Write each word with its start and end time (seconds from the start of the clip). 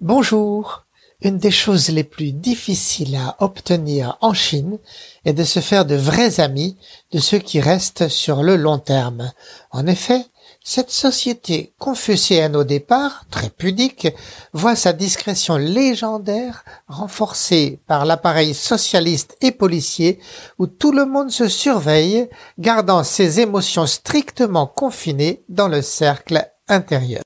Bonjour. 0.00 0.86
Une 1.22 1.36
des 1.36 1.50
choses 1.50 1.90
les 1.90 2.04
plus 2.04 2.32
difficiles 2.32 3.14
à 3.16 3.36
obtenir 3.40 4.16
en 4.22 4.32
Chine 4.32 4.78
est 5.26 5.34
de 5.34 5.44
se 5.44 5.60
faire 5.60 5.84
de 5.84 5.94
vrais 5.94 6.40
amis, 6.40 6.78
de 7.12 7.18
ceux 7.18 7.38
qui 7.38 7.60
restent 7.60 8.08
sur 8.08 8.42
le 8.42 8.56
long 8.56 8.78
terme. 8.78 9.32
En 9.70 9.86
effet, 9.86 10.24
cette 10.62 10.90
société 10.90 11.72
confucéenne 11.78 12.54
au 12.54 12.64
départ, 12.64 13.24
très 13.30 13.48
pudique, 13.48 14.08
voit 14.52 14.76
sa 14.76 14.92
discrétion 14.92 15.56
légendaire 15.56 16.64
renforcée 16.86 17.80
par 17.86 18.04
l'appareil 18.04 18.52
socialiste 18.52 19.36
et 19.40 19.52
policier 19.52 20.20
où 20.58 20.66
tout 20.66 20.92
le 20.92 21.06
monde 21.06 21.30
se 21.30 21.48
surveille, 21.48 22.28
gardant 22.58 23.04
ses 23.04 23.40
émotions 23.40 23.86
strictement 23.86 24.66
confinées 24.66 25.42
dans 25.48 25.68
le 25.68 25.80
cercle 25.82 26.46
intérieur. 26.68 27.22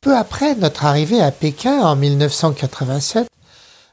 Peu 0.00 0.16
après 0.16 0.56
notre 0.56 0.84
arrivée 0.84 1.22
à 1.22 1.30
Pékin 1.30 1.80
en 1.80 1.96
1987, 1.96 3.28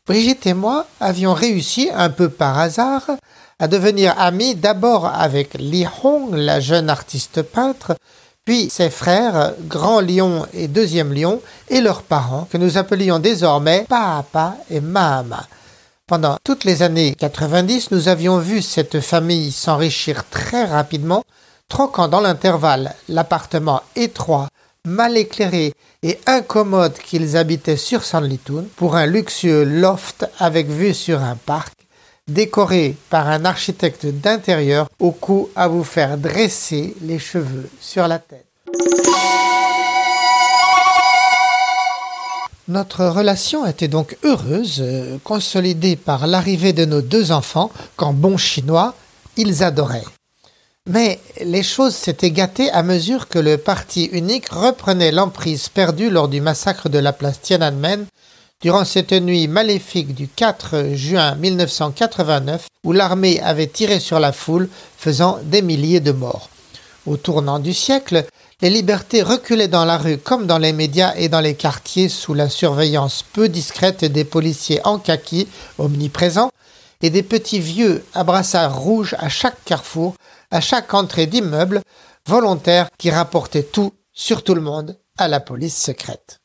Brigitte 0.08 0.48
et 0.48 0.56
moi 0.56 0.88
avions 1.00 1.36
réussi, 1.36 1.90
un 1.94 2.10
peu 2.10 2.30
par 2.30 2.58
hasard, 2.58 3.12
à 3.60 3.68
devenir 3.68 4.18
amis 4.18 4.56
d'abord 4.56 5.06
avec 5.06 5.54
Li 5.56 5.86
Hong, 6.04 6.34
la 6.34 6.62
jeune 6.62 6.90
artiste 6.90 7.44
peintre, 7.44 7.96
puis 8.46 8.70
ses 8.70 8.90
frères, 8.90 9.54
Grand 9.68 10.02
Lion 10.02 10.46
et 10.54 10.68
Deuxième 10.68 11.14
Lion, 11.14 11.42
et 11.70 11.82
leurs 11.82 12.04
parents, 12.04 12.48
que 12.52 12.58
nous 12.58 12.78
appelions 12.78 13.20
désormais 13.20 13.86
Papa 13.88 14.56
et 14.70 14.82
Mama. 14.82 15.46
Pendant 16.08 16.38
toutes 16.44 16.64
les 16.64 16.82
années 16.82 17.14
90, 17.14 17.92
nous 17.92 18.08
avions 18.08 18.40
vu 18.40 18.62
cette 18.62 19.00
famille 19.00 19.52
s'enrichir 19.52 20.28
très 20.30 20.66
rapidement, 20.66 21.24
troquant 21.68 22.08
dans 22.08 22.22
l'intervalle 22.22 22.96
l'appartement 23.08 23.84
étroit 23.96 24.48
mal 24.86 25.18
éclairé 25.18 25.74
et 26.02 26.18
incommode 26.26 26.98
qu'ils 26.98 27.38
habitaient 27.38 27.78
sur 27.78 28.04
Sanlitun 28.04 28.66
pour 28.76 28.96
un 28.96 29.06
luxueux 29.06 29.64
loft 29.64 30.26
avec 30.40 30.68
vue 30.68 30.94
sur 30.94 31.22
un 31.22 31.36
parc, 31.36 31.74
décoré 32.30 32.96
par 33.10 33.28
un 33.28 33.46
architecte 33.46 34.06
d'intérieur 34.06 34.88
au 35.00 35.12
cou 35.12 35.50
à 35.56 35.68
vous 35.68 35.84
faire 35.84 36.18
dresser 36.18 36.96
les 37.02 37.20
cheveux 37.20 37.70
sur 37.82 38.08
la 38.08 38.20
tête. 38.20 38.46
Notre 42.70 43.08
relation 43.08 43.66
était 43.66 43.88
donc 43.88 44.16
heureuse, 44.24 44.78
euh, 44.80 45.18
consolidée 45.24 45.96
par 45.96 46.28
l'arrivée 46.28 46.72
de 46.72 46.86
nos 46.86 47.02
deux 47.02 47.32
enfants 47.32 47.72
qu'en 47.96 48.14
bons 48.14 48.38
chinois, 48.38 48.94
ils 49.38 49.64
adoraient. 49.64 50.06
Mais 50.88 51.20
les 51.42 51.64
choses 51.64 51.96
s'étaient 51.96 52.30
gâtées 52.30 52.70
à 52.72 52.84
mesure 52.84 53.28
que 53.28 53.40
le 53.40 53.58
parti 53.58 54.06
unique 54.06 54.50
reprenait 54.50 55.12
l'emprise 55.12 55.70
perdue 55.70 56.12
lors 56.12 56.28
du 56.28 56.42
massacre 56.42 56.90
de 56.90 57.00
la 57.00 57.12
place 57.12 57.42
Tiananmen 57.42 58.06
durant 58.62 58.84
cette 58.84 59.14
nuit 59.14 59.48
maléfique 59.48 60.14
du 60.14 60.28
4 60.28 60.94
juin 60.94 61.36
1989 61.36 62.68
où 62.84 62.92
l'armée 62.92 63.40
avait 63.42 63.68
tiré 63.68 64.00
sur 64.00 64.20
la 64.20 64.34
foule 64.34 64.70
faisant 64.98 65.40
des 65.44 65.62
milliers 65.62 66.02
de 66.02 66.12
morts. 66.12 66.50
Au 67.06 67.16
tournant 67.16 67.60
du 67.60 67.74
siècle, 67.74 68.26
les 68.62 68.70
libertés 68.70 69.22
reculaient 69.24 69.70
dans 69.70 69.86
la 69.86 69.98
rue 69.98 70.18
comme 70.18 70.46
dans 70.46 70.58
les 70.58 70.74
médias 70.74 71.14
et 71.16 71.30
dans 71.30 71.40
les 71.40 71.56
quartiers 71.56 72.10
sous 72.10 72.34
la 72.34 72.50
surveillance 72.50 73.24
peu 73.24 73.48
discrète 73.48 74.04
des 74.04 74.26
policiers 74.26 74.86
en 74.86 75.00
kaki 75.00 75.48
omniprésents 75.78 76.52
et 77.02 77.10
des 77.10 77.24
petits 77.24 77.62
vieux 77.62 78.04
à 78.14 78.26
brassard 78.26 78.78
rouge 78.78 79.16
à 79.20 79.30
chaque 79.30 79.64
carrefour 79.64 80.16
à 80.52 80.62
chaque 80.62 80.94
entrée 80.94 81.28
d'immeuble, 81.28 81.82
volontaires 82.26 82.90
qui 82.98 83.12
rapportaient 83.12 83.64
tout 83.64 83.94
sur 84.14 84.44
tout 84.44 84.56
le 84.56 84.62
monde 84.62 84.98
à 85.18 85.28
la 85.28 85.40
police 85.40 85.78
secrète. 85.78 86.40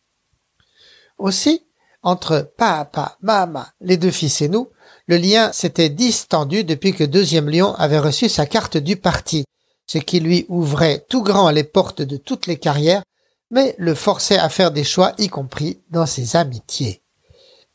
Aussi, 1.19 1.63
entre 2.05 2.53
Papa, 2.57 3.17
Mama, 3.23 3.73
les 3.81 3.97
deux 3.97 4.11
fils 4.11 4.43
et 4.43 4.49
nous, 4.49 4.69
le 5.07 5.17
lien 5.17 5.51
s'était 5.53 5.89
distendu 5.89 6.63
depuis 6.63 6.93
que 6.93 7.03
Deuxième 7.03 7.51
Lion 7.51 7.75
avait 7.75 7.99
reçu 7.99 8.29
sa 8.29 8.47
carte 8.47 8.77
du 8.77 8.97
parti, 8.97 9.45
ce 9.87 9.99
qui 9.99 10.21
lui 10.21 10.47
ouvrait 10.49 11.05
tout 11.09 11.23
grand 11.23 11.51
les 11.51 11.65
portes 11.65 12.03
de 12.03 12.17
toutes 12.17 12.47
les 12.47 12.59
carrières, 12.59 13.03
mais 13.51 13.75
le 13.79 13.95
forçait 13.95 14.39
à 14.39 14.49
faire 14.49 14.71
des 14.71 14.85
choix, 14.85 15.15
y 15.19 15.29
compris 15.29 15.81
dans 15.91 16.07
ses 16.07 16.37
amitiés. 16.37 17.03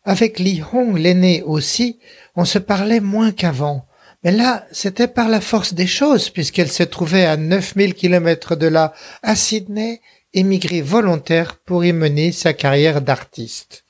Avec 0.03 0.39
Li 0.39 0.61
Hong 0.73 0.97
l'aîné 0.97 1.43
aussi, 1.43 1.99
on 2.35 2.45
se 2.45 2.59
parlait 2.59 2.99
moins 2.99 3.31
qu'avant, 3.31 3.85
mais 4.23 4.31
là, 4.31 4.65
c'était 4.71 5.07
par 5.07 5.29
la 5.29 5.41
force 5.41 5.73
des 5.73 5.87
choses, 5.87 6.29
puisqu'elle 6.29 6.71
se 6.71 6.83
trouvait 6.83 7.25
à 7.25 7.37
9000 7.37 7.95
kilomètres 7.95 8.55
de 8.55 8.67
là, 8.67 8.93
à 9.23 9.35
Sydney, 9.35 10.01
émigrée 10.33 10.81
volontaire 10.81 11.57
pour 11.57 11.83
y 11.83 11.93
mener 11.93 12.31
sa 12.31 12.53
carrière 12.53 13.01
d'artiste. 13.01 13.85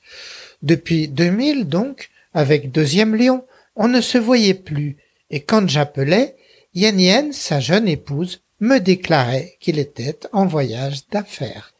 Depuis 0.62 1.08
2000, 1.08 1.68
donc, 1.68 2.10
avec 2.34 2.70
Deuxième 2.70 3.16
Lion, 3.16 3.44
on 3.76 3.88
ne 3.88 4.00
se 4.00 4.18
voyait 4.18 4.54
plus, 4.54 4.98
et 5.30 5.40
quand 5.40 5.68
j'appelais, 5.68 6.36
Yen 6.74 7.00
Yen, 7.00 7.32
sa 7.32 7.60
jeune 7.60 7.88
épouse, 7.88 8.40
me 8.60 8.78
déclarait 8.78 9.56
qu'il 9.60 9.78
était 9.78 10.20
en 10.32 10.46
voyage 10.46 11.08
d'affaires. 11.08 11.72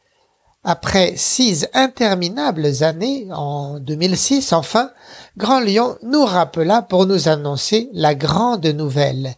Après 0.63 1.13
six 1.15 1.67
interminables 1.73 2.83
années, 2.83 3.27
en 3.31 3.79
2006 3.79 4.53
enfin, 4.53 4.91
Grand 5.37 5.59
Lion 5.59 5.97
nous 6.03 6.23
rappela 6.23 6.81
pour 6.81 7.05
nous 7.05 7.27
annoncer 7.27 7.89
la 7.93 8.13
grande 8.13 8.65
nouvelle. 8.67 9.35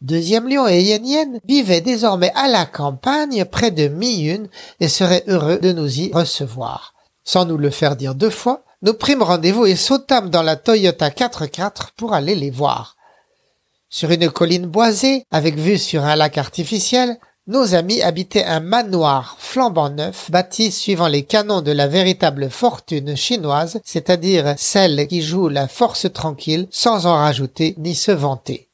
Deuxième 0.00 0.48
Lion 0.48 0.66
et 0.66 0.82
Yen 0.82 1.06
Yen 1.06 1.40
vivaient 1.46 1.80
désormais 1.80 2.32
à 2.34 2.48
la 2.48 2.64
campagne 2.64 3.44
près 3.44 3.70
de 3.70 3.88
Miyun 3.88 4.44
et 4.80 4.88
seraient 4.88 5.24
heureux 5.28 5.58
de 5.58 5.72
nous 5.72 6.00
y 6.00 6.10
recevoir. 6.12 6.94
Sans 7.22 7.44
nous 7.44 7.58
le 7.58 7.70
faire 7.70 7.96
dire 7.96 8.14
deux 8.14 8.30
fois, 8.30 8.64
nous 8.82 8.94
prîmes 8.94 9.22
rendez-vous 9.22 9.64
et 9.64 9.76
sautâmes 9.76 10.28
dans 10.28 10.42
la 10.42 10.56
Toyota 10.56 11.08
4x4 11.08 11.90
pour 11.96 12.14
aller 12.14 12.34
les 12.34 12.50
voir. 12.50 12.96
Sur 13.88 14.10
une 14.10 14.28
colline 14.28 14.66
boisée, 14.66 15.24
avec 15.30 15.56
vue 15.56 15.78
sur 15.78 16.04
un 16.04 16.16
lac 16.16 16.36
artificiel, 16.36 17.16
nos 17.46 17.74
amis 17.74 18.02
habitaient 18.02 18.44
un 18.44 18.60
manoir 18.60 19.36
flambant 19.38 19.90
neuf, 19.90 20.30
bâti 20.30 20.72
suivant 20.72 21.08
les 21.08 21.24
canons 21.24 21.60
de 21.60 21.72
la 21.72 21.88
véritable 21.88 22.50
fortune 22.50 23.16
chinoise, 23.16 23.80
c'est-à-dire 23.84 24.54
celle 24.56 25.06
qui 25.06 25.22
joue 25.22 25.48
la 25.48 25.68
force 25.68 26.12
tranquille 26.12 26.68
sans 26.70 27.06
en 27.06 27.14
rajouter 27.14 27.74
ni 27.78 27.94
se 27.94 28.12
vanter. 28.12 28.68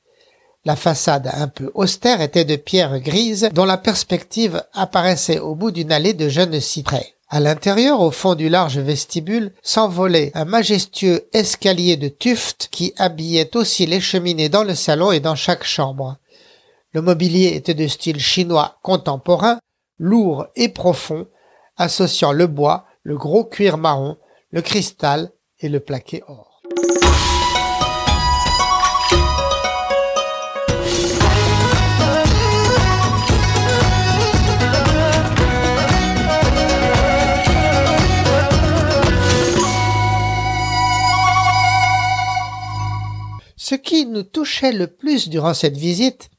La 0.65 0.77
façade 0.77 1.31
un 1.33 1.49
peu 1.49 1.71
austère 1.75 2.21
était 2.21 2.45
de 2.45 2.57
pierre 2.57 3.01
grise 3.01 3.49
dont 3.53 3.65
la 3.65 3.79
perspective 3.79 4.63
apparaissait 4.73 5.39
au 5.39 5.55
bout 5.55 5.71
d'une 5.71 5.93
allée 5.93 6.15
de 6.15 6.29
jeunes 6.29 6.61
cyprès. 6.61 7.15
À 7.31 7.41
l'intérieur, 7.41 8.01
au 8.01 8.11
fond 8.11 8.35
du 8.35 8.49
large 8.49 8.79
vestibule, 8.79 9.53
s'envolait 9.63 10.31
un 10.35 10.47
majestueux 10.47 11.29
escalier 11.35 11.99
de 11.99 12.09
tuftes 12.09 12.69
qui 12.71 12.95
habillait 12.97 13.55
aussi 13.55 13.85
les 13.85 14.01
cheminées 14.01 14.49
dans 14.49 14.65
le 14.65 14.75
salon 14.75 15.13
et 15.13 15.21
dans 15.21 15.35
chaque 15.35 15.65
chambre. 15.65 16.17
Le 16.93 17.03
mobilier 17.03 17.49
était 17.49 17.75
de 17.75 17.87
style 17.87 18.19
chinois 18.19 18.79
contemporain, 18.83 19.61
lourd 19.99 20.47
et 20.57 20.71
profond, 20.71 21.27
associant 21.77 22.33
le 22.33 22.47
bois, 22.47 22.87
le 23.03 23.19
gros 23.19 23.45
cuir 23.45 23.77
marron, 23.77 24.17
le 24.51 24.63
cristal 24.63 25.31
et 25.61 25.69
le 25.69 25.81
plaqué 25.81 26.23
or. 26.29 26.63
Ce 43.69 43.75
qui 43.75 44.07
nous 44.07 44.23
touchait 44.23 44.73
le 44.73 44.87
plus 44.87 45.29
durant 45.29 45.53
cette 45.53 45.77
visite, 45.77 46.31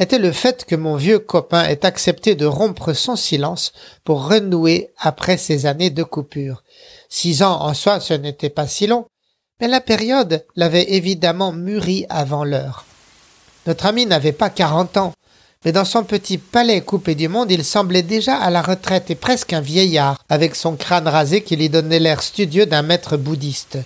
était 0.00 0.18
le 0.18 0.32
fait 0.32 0.64
que 0.64 0.74
mon 0.74 0.96
vieux 0.96 1.20
copain 1.20 1.62
ait 1.62 1.86
accepté 1.86 2.34
de 2.34 2.44
rompre 2.44 2.92
son 2.92 3.14
silence 3.14 3.72
pour 4.02 4.26
renouer 4.26 4.90
après 4.98 5.36
ces 5.36 5.66
années 5.66 5.90
de 5.90 6.02
coupure. 6.02 6.64
Six 7.08 7.44
ans 7.44 7.60
en 7.60 7.72
soi, 7.72 8.00
ce 8.00 8.14
n'était 8.14 8.50
pas 8.50 8.66
si 8.66 8.88
long, 8.88 9.06
mais 9.60 9.68
la 9.68 9.80
période 9.80 10.44
l'avait 10.56 10.94
évidemment 10.94 11.52
mûri 11.52 12.04
avant 12.08 12.42
l'heure. 12.42 12.84
Notre 13.68 13.86
ami 13.86 14.04
n'avait 14.04 14.32
pas 14.32 14.50
quarante 14.50 14.96
ans, 14.96 15.12
mais 15.64 15.70
dans 15.70 15.84
son 15.84 16.02
petit 16.02 16.38
palais 16.38 16.80
coupé 16.80 17.14
du 17.14 17.28
monde, 17.28 17.52
il 17.52 17.64
semblait 17.64 18.02
déjà 18.02 18.34
à 18.34 18.50
la 18.50 18.60
retraite 18.60 19.08
et 19.08 19.14
presque 19.14 19.52
un 19.52 19.60
vieillard, 19.60 20.18
avec 20.28 20.56
son 20.56 20.74
crâne 20.74 21.06
rasé 21.06 21.44
qui 21.44 21.54
lui 21.54 21.68
donnait 21.68 22.00
l'air 22.00 22.24
studieux 22.24 22.66
d'un 22.66 22.82
maître 22.82 23.16
bouddhiste. 23.16 23.78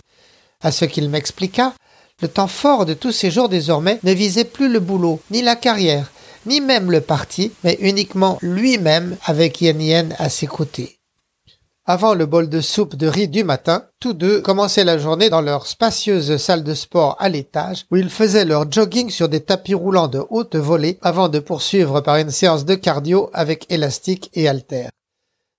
À 0.62 0.72
ce 0.72 0.86
qu'il 0.86 1.10
m'expliqua, 1.10 1.74
le 2.22 2.28
temps 2.28 2.46
fort 2.46 2.86
de 2.86 2.94
tous 2.94 3.12
ces 3.12 3.30
jours 3.30 3.50
désormais 3.50 4.00
ne 4.02 4.12
visait 4.12 4.44
plus 4.44 4.72
le 4.72 4.80
boulot, 4.80 5.20
ni 5.30 5.42
la 5.42 5.54
carrière, 5.54 6.10
ni 6.46 6.62
même 6.62 6.90
le 6.90 7.02
parti, 7.02 7.52
mais 7.62 7.76
uniquement 7.80 8.38
lui-même 8.40 9.16
avec 9.24 9.60
Yen 9.60 9.82
Yen 9.82 10.14
à 10.18 10.30
ses 10.30 10.46
côtés. 10.46 10.98
Avant 11.84 12.14
le 12.14 12.24
bol 12.24 12.48
de 12.48 12.60
soupe 12.62 12.96
de 12.96 13.06
riz 13.06 13.28
du 13.28 13.44
matin, 13.44 13.84
tous 14.00 14.14
deux 14.14 14.40
commençaient 14.40 14.82
la 14.82 14.98
journée 14.98 15.28
dans 15.28 15.42
leur 15.42 15.66
spacieuse 15.66 16.38
salle 16.38 16.64
de 16.64 16.74
sport 16.74 17.16
à 17.20 17.28
l'étage, 17.28 17.84
où 17.90 17.96
ils 17.96 18.10
faisaient 18.10 18.46
leur 18.46 18.72
jogging 18.72 19.10
sur 19.10 19.28
des 19.28 19.40
tapis 19.40 19.74
roulants 19.74 20.08
de 20.08 20.22
haute 20.30 20.56
volée 20.56 20.98
avant 21.02 21.28
de 21.28 21.38
poursuivre 21.38 22.00
par 22.00 22.16
une 22.16 22.30
séance 22.30 22.64
de 22.64 22.74
cardio 22.74 23.30
avec 23.34 23.70
élastique 23.70 24.30
et 24.32 24.48
haltère. 24.48 24.90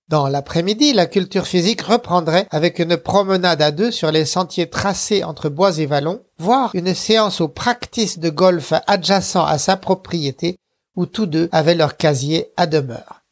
Dans 0.09 0.29
l'après-midi, 0.29 0.93
la 0.93 1.05
culture 1.05 1.45
physique 1.45 1.81
reprendrait 1.81 2.47
avec 2.49 2.79
une 2.79 2.95
promenade 2.95 3.61
à 3.61 3.71
deux 3.71 3.91
sur 3.91 4.09
les 4.09 4.23
sentiers 4.23 4.69
tracés 4.69 5.25
entre 5.25 5.49
bois 5.49 5.77
et 5.79 5.85
vallons, 5.85 6.21
voire 6.37 6.71
une 6.75 6.93
séance 6.93 7.41
au 7.41 7.49
practice 7.49 8.17
de 8.17 8.29
golf 8.29 8.71
adjacent 8.87 9.45
à 9.45 9.57
sa 9.57 9.75
propriété, 9.75 10.55
où 10.95 11.05
tous 11.05 11.25
deux 11.25 11.49
avaient 11.51 11.75
leur 11.75 11.97
casier 11.97 12.53
à 12.55 12.67
demeure. 12.67 13.23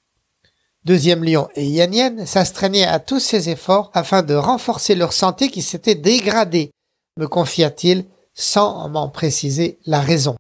Deuxième 0.84 1.24
Lion 1.24 1.48
et 1.56 1.66
Yen 1.66 2.26
s'astreignaient 2.26 2.86
à 2.86 3.00
tous 3.00 3.22
ces 3.22 3.50
efforts 3.50 3.90
afin 3.94 4.22
de 4.22 4.36
renforcer 4.36 4.96
leur 4.96 5.14
santé 5.14 5.50
qui 5.50 5.62
s'était 5.62 5.96
dégradée, 5.96 6.72
me 7.18 7.28
confia-t-il 7.28 8.06
sans 8.34 8.90
m'en 8.90 9.08
préciser 9.08 9.80
la 9.86 10.02
raison. 10.02 10.36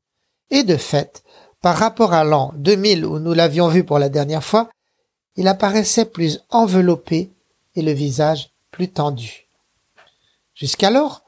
Et 0.51 0.63
de 0.63 0.75
fait, 0.75 1.23
par 1.61 1.77
rapport 1.77 2.13
à 2.13 2.25
l'an 2.25 2.51
2000 2.57 3.05
où 3.05 3.19
nous 3.19 3.33
l'avions 3.33 3.69
vu 3.69 3.85
pour 3.85 3.99
la 3.99 4.09
dernière 4.09 4.43
fois, 4.43 4.69
il 5.35 5.47
apparaissait 5.47 6.05
plus 6.05 6.39
enveloppé 6.49 7.31
et 7.75 7.81
le 7.81 7.91
visage 7.91 8.51
plus 8.71 8.89
tendu. 8.89 9.47
Jusqu'alors, 10.53 11.23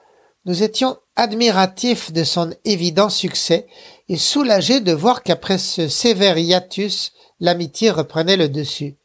nous 0.45 0.63
étions 0.63 0.97
admiratifs 1.15 2.13
de 2.13 2.23
son 2.23 2.53
évident 2.63 3.09
succès 3.09 3.67
et 4.07 4.17
soulagés 4.17 4.79
de 4.79 4.93
voir 4.93 5.23
qu'après 5.23 5.57
ce 5.57 5.89
sévère 5.89 6.37
hiatus, 6.37 7.11
l'amitié 7.39 7.91
reprenait 7.91 8.37
le 8.37 8.47
dessus. 8.47 8.95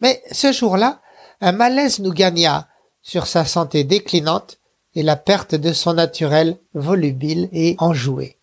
Mais 0.00 0.22
ce 0.32 0.52
jour-là, 0.52 1.00
un 1.40 1.52
malaise 1.52 1.98
nous 1.98 2.12
gagna 2.12 2.68
sur 3.02 3.26
sa 3.26 3.44
santé 3.44 3.84
déclinante 3.84 4.58
et 4.94 5.02
la 5.02 5.16
perte 5.16 5.54
de 5.54 5.72
son 5.72 5.94
naturel 5.94 6.56
volubile 6.72 7.50
et 7.52 7.76
enjoué. 7.78 8.35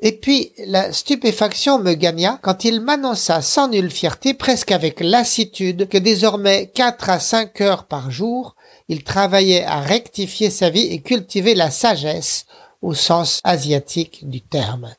Et 0.00 0.12
puis 0.12 0.52
la 0.66 0.92
stupéfaction 0.92 1.78
me 1.78 1.94
gagna 1.94 2.38
quand 2.42 2.64
il 2.64 2.80
m'annonça 2.80 3.40
sans 3.40 3.68
nulle 3.68 3.90
fierté, 3.90 4.34
presque 4.34 4.72
avec 4.72 5.00
lassitude, 5.00 5.88
que 5.88 5.98
désormais 5.98 6.70
quatre 6.74 7.08
à 7.08 7.18
cinq 7.18 7.60
heures 7.60 7.86
par 7.86 8.10
jour, 8.10 8.56
il 8.88 9.04
travaillait 9.04 9.64
à 9.64 9.80
rectifier 9.80 10.50
sa 10.50 10.70
vie 10.70 10.86
et 10.86 11.00
cultiver 11.00 11.54
la 11.54 11.70
sagesse 11.70 12.46
au 12.82 12.94
sens 12.94 13.40
asiatique 13.42 14.28
du 14.28 14.42
terme. 14.42 14.94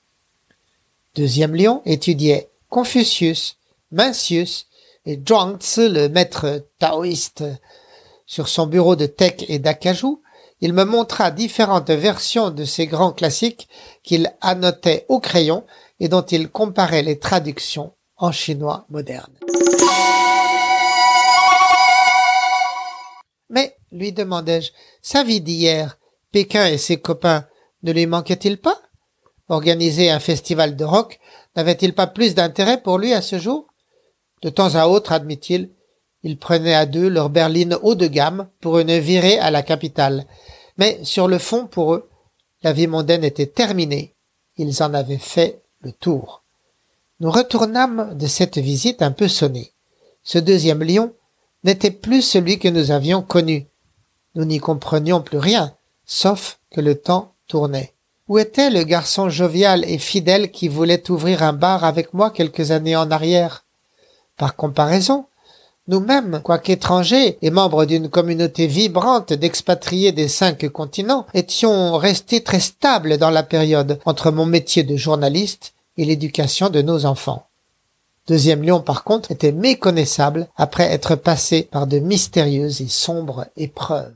Deuxième 1.16 1.56
lion 1.56 1.82
étudiait 1.86 2.50
Confucius, 2.70 3.58
Mencius 3.92 4.68
et 5.06 5.20
Zhuangzi, 5.26 5.90
le 5.90 6.10
maître 6.10 6.66
taoïste, 6.80 7.44
sur 8.26 8.50
son 8.50 8.68
bureau 8.68 8.96
de 8.96 9.06
tech 9.06 9.46
et 9.48 9.58
d'acajou, 9.58 10.22
il 10.62 10.74
me 10.74 10.84
montra 10.86 11.32
différentes 11.32 11.92
versions 11.92 12.50
de 12.50 12.66
ces 12.66 12.88
grands 12.88 13.12
classiques 13.12 13.68
qu'il 14.04 14.34
annotait 14.42 15.06
au 15.08 15.20
crayon 15.20 15.66
et 16.00 16.08
dont 16.08 16.24
il 16.24 16.50
comparait 16.50 17.04
les 17.04 17.20
traductions 17.20 17.94
en 18.18 18.32
chinois 18.32 18.86
moderne. 18.90 19.34
Mais, 23.50 23.78
lui 23.92 24.12
demandai-je, 24.12 24.72
sa 25.02 25.24
vie 25.24 25.42
d'hier, 25.42 25.98
Pékin 26.32 26.68
et 26.68 26.78
ses 26.78 26.98
copains, 26.98 27.46
ne 27.84 27.94
lui 27.94 28.06
manquait-il 28.06 28.58
pas? 28.58 28.82
Organiser 29.48 30.10
un 30.10 30.20
festival 30.20 30.76
de 30.76 30.84
rock 30.84 31.20
n'avait-il 31.56 31.94
pas 31.94 32.08
plus 32.08 32.36
d'intérêt 32.36 32.82
pour 32.82 32.98
lui 32.98 33.14
à 33.14 33.22
ce 33.22 33.40
jour? 33.40 33.68
De 34.42 34.50
temps 34.50 34.76
à 34.76 34.88
autre, 34.88 35.14
admit-il, 35.14 35.72
ils 36.24 36.38
prenaient 36.38 36.74
à 36.74 36.86
deux 36.86 37.10
leur 37.10 37.30
berline 37.30 37.78
haut 37.82 37.96
de 37.96 38.08
gamme 38.08 38.48
pour 38.62 38.80
une 38.80 38.98
virée 38.98 39.40
à 39.40 39.52
la 39.52 39.64
capitale. 39.64 40.26
Mais 40.78 41.00
sur 41.04 41.28
le 41.28 41.38
fond, 41.38 41.68
pour 41.68 41.94
eux, 41.94 42.10
la 42.64 42.74
vie 42.74 42.88
mondaine 42.88 43.24
était 43.24 43.46
terminée. 43.46 44.16
Ils 44.58 44.82
en 44.84 44.94
avaient 44.94 45.18
fait 45.18 45.62
le 45.82 45.92
tour. 45.92 46.44
Nous 47.20 47.32
retournâmes 47.32 48.16
de 48.18 48.28
cette 48.28 48.58
visite 48.58 49.02
un 49.02 49.12
peu 49.12 49.28
sonnés. 49.28 49.72
Ce 50.24 50.38
deuxième 50.38 50.84
lion 50.84 51.14
n'était 51.64 51.92
plus 51.92 52.22
celui 52.22 52.60
que 52.60 52.68
nous 52.68 52.92
avions 52.92 53.22
connu. 53.22 53.68
Nous 54.36 54.46
n'y 54.46 54.60
comprenions 54.60 55.22
plus 55.22 55.38
rien, 55.38 55.74
sauf 56.06 56.60
que 56.72 56.82
le 56.82 56.96
temps 56.96 57.34
tournait. 57.48 57.94
Où 58.28 58.38
était 58.38 58.70
le 58.70 58.84
garçon 58.84 59.30
jovial 59.30 59.86
et 59.86 59.98
fidèle 59.98 60.52
qui 60.52 60.68
voulait 60.68 61.10
ouvrir 61.10 61.44
un 61.44 61.54
bar 61.54 61.84
avec 61.86 62.14
moi 62.14 62.30
quelques 62.30 62.72
années 62.72 62.96
en 62.96 63.10
arrière? 63.10 63.66
Par 64.36 64.56
comparaison, 64.56 65.26
nous-mêmes, 65.88 66.42
quoiqu'étrangers 66.44 67.38
et 67.42 67.50
membres 67.50 67.86
d'une 67.86 68.10
communauté 68.10 68.68
vibrante 68.68 69.34
d'expatriés 69.34 70.12
des 70.12 70.28
cinq 70.28 70.68
continents, 70.70 71.26
étions 71.34 71.98
restés 71.98 72.44
très 72.44 72.60
stables 72.60 73.18
dans 73.18 73.30
la 73.30 73.44
période 73.44 74.00
entre 74.06 74.32
mon 74.32 74.46
métier 74.46 74.84
de 74.84 74.96
journaliste 74.96 75.74
et 75.98 76.06
l'éducation 76.06 76.70
de 76.70 76.82
nos 76.82 77.06
enfants. 77.06 77.48
Deuxième 78.28 78.64
Lion, 78.64 78.82
par 78.82 79.06
contre, 79.06 79.32
était 79.32 79.54
méconnaissable 79.54 80.48
après 80.58 80.92
être 80.92 81.16
passé 81.16 81.64
par 81.72 81.88
de 81.88 82.00
mystérieuses 82.00 82.82
et 82.82 82.90
sombres 82.90 83.46
épreuves. 83.56 84.14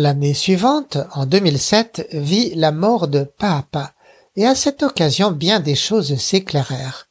L'année 0.00 0.32
suivante, 0.32 0.96
en 1.12 1.26
2007, 1.26 2.10
vit 2.12 2.54
la 2.54 2.70
mort 2.70 3.08
de 3.08 3.24
Papa, 3.24 3.94
et 4.36 4.46
à 4.46 4.54
cette 4.54 4.84
occasion 4.84 5.32
bien 5.32 5.58
des 5.58 5.74
choses 5.74 6.14
s'éclairèrent. 6.14 7.08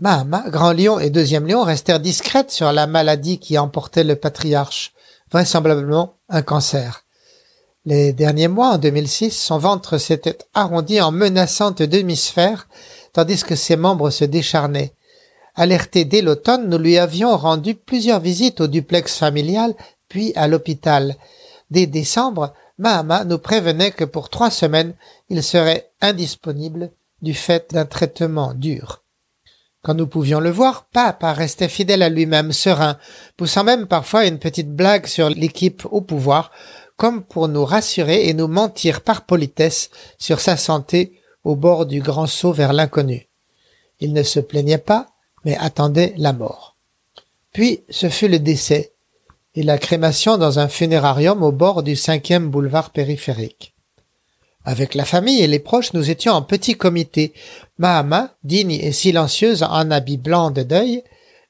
Mahama, 0.00 0.42
Grand 0.48 0.72
Lion 0.72 0.98
et 0.98 1.10
Deuxième 1.10 1.46
Lion 1.46 1.62
restèrent 1.62 2.00
discrètes 2.00 2.50
sur 2.50 2.72
la 2.72 2.88
maladie 2.88 3.38
qui 3.38 3.56
emportait 3.56 4.02
le 4.02 4.16
patriarche, 4.16 4.94
vraisemblablement 5.30 6.16
un 6.28 6.42
cancer. 6.42 7.04
Les 7.84 8.12
derniers 8.12 8.48
mois, 8.48 8.70
en 8.70 8.78
2006, 8.78 9.30
son 9.30 9.58
ventre 9.58 9.96
s'était 9.96 10.38
arrondi 10.54 11.00
en 11.00 11.12
menaçante 11.12 11.82
demi-sphère, 11.82 12.66
tandis 13.12 13.44
que 13.44 13.54
ses 13.54 13.76
membres 13.76 14.10
se 14.10 14.24
décharnaient. 14.24 14.92
Alerté 15.54 16.04
dès 16.04 16.20
l'automne, 16.20 16.68
nous 16.68 16.78
lui 16.78 16.98
avions 16.98 17.36
rendu 17.36 17.76
plusieurs 17.76 18.18
visites 18.18 18.60
au 18.60 18.66
duplex 18.66 19.16
familial, 19.18 19.76
puis 20.08 20.32
à 20.34 20.48
l'hôpital, 20.48 21.16
Dès 21.72 21.86
décembre, 21.86 22.52
Mahama 22.76 23.24
nous 23.24 23.38
prévenait 23.38 23.92
que 23.92 24.04
pour 24.04 24.28
trois 24.28 24.50
semaines, 24.50 24.92
il 25.30 25.42
serait 25.42 25.90
indisponible 26.02 26.90
du 27.22 27.32
fait 27.32 27.72
d'un 27.72 27.86
traitement 27.86 28.52
dur. 28.52 29.02
Quand 29.80 29.94
nous 29.94 30.06
pouvions 30.06 30.38
le 30.38 30.50
voir, 30.50 30.84
Papa 30.92 31.32
restait 31.32 31.70
fidèle 31.70 32.02
à 32.02 32.10
lui-même, 32.10 32.52
serein, 32.52 32.98
poussant 33.38 33.64
même 33.64 33.86
parfois 33.86 34.26
une 34.26 34.38
petite 34.38 34.70
blague 34.70 35.06
sur 35.06 35.30
l'équipe 35.30 35.86
au 35.90 36.02
pouvoir, 36.02 36.50
comme 36.98 37.22
pour 37.22 37.48
nous 37.48 37.64
rassurer 37.64 38.28
et 38.28 38.34
nous 38.34 38.48
mentir 38.48 39.00
par 39.00 39.24
politesse 39.24 39.88
sur 40.18 40.40
sa 40.40 40.58
santé 40.58 41.18
au 41.42 41.56
bord 41.56 41.86
du 41.86 42.02
grand 42.02 42.26
saut 42.26 42.52
vers 42.52 42.74
l'inconnu. 42.74 43.30
Il 43.98 44.12
ne 44.12 44.22
se 44.22 44.40
plaignait 44.40 44.76
pas, 44.76 45.08
mais 45.46 45.56
attendait 45.56 46.12
la 46.18 46.34
mort. 46.34 46.76
Puis 47.54 47.82
ce 47.88 48.10
fut 48.10 48.28
le 48.28 48.40
décès, 48.40 48.92
et 49.54 49.62
la 49.62 49.78
crémation 49.78 50.38
dans 50.38 50.58
un 50.58 50.68
funérarium 50.68 51.42
au 51.42 51.52
bord 51.52 51.82
du 51.82 51.96
cinquième 51.96 52.50
boulevard 52.50 52.90
périphérique. 52.90 53.74
Avec 54.64 54.94
la 54.94 55.04
famille 55.04 55.42
et 55.42 55.48
les 55.48 55.58
proches, 55.58 55.92
nous 55.92 56.10
étions 56.10 56.32
en 56.32 56.42
petit 56.42 56.76
comité. 56.76 57.32
Mahama, 57.78 58.34
digne 58.44 58.72
et 58.72 58.92
silencieuse 58.92 59.62
en 59.62 59.90
habit 59.90 60.18
blanc 60.18 60.50
de 60.50 60.62
deuil, 60.62 61.02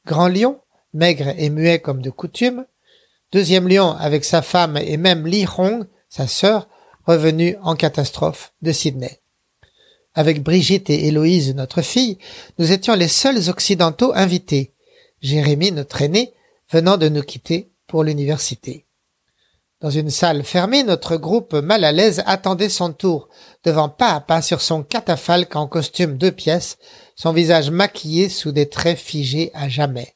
Grand 0.07 0.29
Lion, 0.29 0.61
maigre 0.95 1.35
et 1.37 1.51
muet 1.51 1.79
comme 1.79 2.03
de 2.03 2.11
coutume, 2.11 2.65
Deuxième 3.33 3.67
Lion 3.67 3.93
avec 3.93 4.27
sa 4.27 4.43
femme 4.43 4.77
et 4.77 4.99
même 4.99 5.27
Li 5.27 5.47
Hong, 5.57 5.87
sa 6.11 6.27
sœur, 6.27 6.69
revenue 7.07 7.57
en 7.63 7.77
catastrophe 7.77 8.53
de 8.61 8.73
Sydney. 8.73 9.21
Avec 10.15 10.43
Brigitte 10.43 10.91
et 10.91 11.07
Héloïse, 11.07 11.55
notre 11.55 11.81
fille, 11.81 12.19
nous 12.59 12.73
étions 12.73 12.95
les 12.95 13.09
seuls 13.09 13.49
occidentaux 13.49 14.13
invités. 14.15 14.75
Jérémie, 15.23 15.73
notre 15.73 16.03
aîné, 16.03 16.35
venant 16.71 16.99
de 16.99 17.09
nous 17.09 17.23
quitter 17.23 17.72
pour 17.93 18.05
l'université. 18.05 18.87
Dans 19.83 19.91
une 19.91 20.09
salle 20.09 20.45
fermée, 20.45 20.83
notre 20.83 21.17
groupe 21.17 21.53
mal 21.53 21.85
à 21.85 21.93
l'aise 21.93 22.23
attendait 22.25 22.71
son 22.71 22.95
tour, 22.95 23.29
devant 23.65 23.91
pas 23.91 24.15
à 24.15 24.21
pas 24.21 24.41
sur 24.41 24.63
son 24.63 24.83
catafalque 24.83 25.57
en 25.57 25.67
costume 25.67 26.17
de 26.17 26.31
pièces, 26.31 26.79
son 27.17 27.35
visage 27.35 27.71
maquillé 27.71 28.31
sous 28.31 28.51
des 28.51 28.67
traits 28.71 28.97
figés 28.97 29.51
à 29.53 29.69
jamais. 29.69 30.15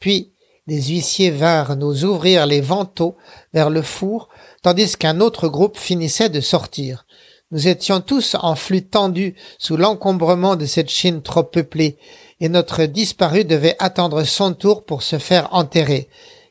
Puis, 0.00 0.32
des 0.66 0.82
huissiers 0.82 1.30
vinrent 1.30 1.76
nous 1.76 2.04
ouvrir 2.04 2.44
les 2.44 2.60
vantaux 2.60 3.16
vers 3.54 3.70
le 3.70 3.82
four, 3.82 4.28
tandis 4.64 4.96
qu'un 4.96 5.20
autre 5.20 5.46
groupe 5.46 5.78
finissait 5.78 6.28
de 6.28 6.40
sortir. 6.40 7.06
Nous 7.52 7.68
étions 7.68 8.00
tous 8.00 8.34
en 8.34 8.56
flux 8.56 8.82
tendu 8.82 9.36
sous 9.60 9.76
l'encombrement 9.76 10.56
de 10.56 10.66
cette 10.66 10.90
Chine 10.90 11.22
trop 11.22 11.44
peuplée, 11.44 11.98
et 12.40 12.48
notre 12.48 12.86
disparu 12.86 13.44
devait 13.44 13.76
attendre 13.78 14.24
son 14.24 14.54
tour 14.54 14.84
pour 14.84 15.04
se 15.04 15.20
faire 15.20 15.54
enterrer. 15.54 16.08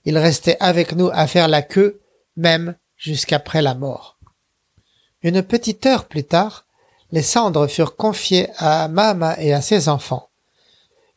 Il 0.10 0.18
restait 0.18 0.58
avec 0.60 0.96
nous 0.96 1.12
à 1.14 1.28
faire 1.28 1.48
la 1.48 1.62
queue, 1.62 2.02
même 2.36 2.74
jusqu'après 2.98 3.62
la 3.62 3.76
mort. 3.76 4.18
Une 5.22 5.44
petite 5.44 5.86
heure 5.86 6.06
plus 6.06 6.24
tard, 6.24 6.66
les 7.12 7.22
cendres 7.22 7.68
furent 7.68 7.96
confiées 7.96 8.48
à 8.58 8.88
Mama 8.88 9.36
et 9.40 9.54
à 9.54 9.62
ses 9.62 9.88
enfants. 9.88 10.30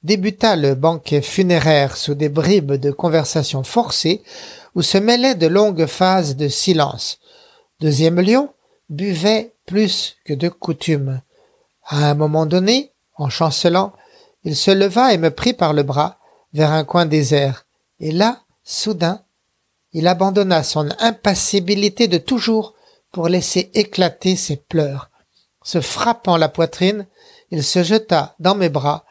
Débuta 0.03 0.57
le 0.57 0.75
banquet 0.75 1.23
funéraire 1.23 1.97
sous 1.97 2.15
des 2.15 2.29
bribes 2.29 2.73
de 2.73 2.91
conversation 2.91 3.63
forcées 3.63 4.23
où 4.75 4.83
se 4.83 4.99
mêlaient 4.99 5.37
de 5.37 5.47
longues 5.47 5.87
phases 5.87 6.37
de 6.37 6.49
silence. 6.49 7.19
Deuxième 7.81 8.21
lion 8.21 8.51
buvait 8.91 9.55
plus 9.65 10.19
que 10.27 10.35
de 10.35 10.51
coutume. 10.51 11.23
À 11.87 12.11
un 12.11 12.15
moment 12.15 12.45
donné, 12.45 12.93
en 13.17 13.31
chancelant, 13.31 13.95
il 14.45 14.55
se 14.55 14.71
leva 14.71 15.15
et 15.15 15.19
me 15.19 15.31
prit 15.31 15.55
par 15.55 15.73
le 15.73 15.83
bras 15.83 16.19
vers 16.53 16.73
un 16.73 16.85
coin 16.85 17.07
désert. 17.07 17.65
Et 17.99 18.13
là, 18.13 18.43
soudain, 18.65 19.23
il 19.93 20.07
abandonna 20.07 20.63
son 20.63 20.89
impassibilité 20.99 22.09
de 22.09 22.19
toujours 22.19 22.75
pour 23.13 23.29
laisser 23.29 23.71
éclater 23.75 24.37
ses 24.37 24.57
pleurs. 24.57 25.11
Se 25.63 25.81
frappant 25.81 26.37
la 26.37 26.49
poitrine, 26.49 27.07
il 27.51 27.63
se 27.63 27.83
jeta 27.83 28.35
dans 28.39 28.55
mes 28.55 28.71
bras 28.71 29.05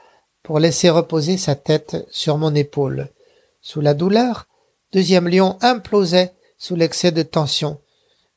pour 0.44 0.60
laisser 0.60 0.90
reposer 0.90 1.38
sa 1.38 1.56
tête 1.56 2.06
sur 2.10 2.38
mon 2.38 2.56
épaule. 2.56 3.10
Sous 3.62 3.80
la 3.80 3.94
douleur, 3.94 4.48
deuxième 4.92 5.28
lion 5.28 5.58
implosait 5.62 6.34
sous 6.58 6.76
l'excès 6.76 7.12
de 7.12 7.24
tension, 7.24 7.80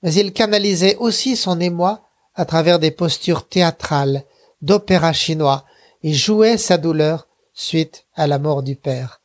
mais 0.03 0.13
il 0.15 0.33
canalisait 0.33 0.97
aussi 0.97 1.37
son 1.37 1.59
émoi 1.61 2.03
à 2.35 2.45
travers 2.45 2.79
des 2.79 2.91
postures 2.91 3.49
théâtrales, 3.49 4.25
d'opéra 4.61 5.13
chinois, 5.13 5.65
et 6.03 6.13
jouait 6.13 6.59
sa 6.59 6.77
douleur 6.77 7.27
suite 7.55 8.07
à 8.15 8.27
la 8.27 8.39
mort 8.39 8.63
du 8.63 8.77
père. 8.77 9.23